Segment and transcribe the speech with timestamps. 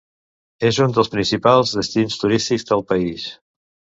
[0.69, 3.29] És un dels principals destins turístics del país.